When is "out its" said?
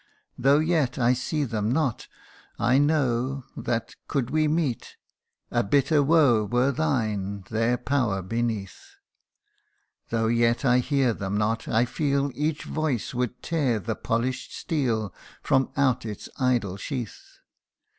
15.77-16.29